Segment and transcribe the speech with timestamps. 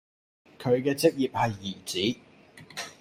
[0.57, 1.77] 佢嘅職業係兒
[2.15, 2.19] 子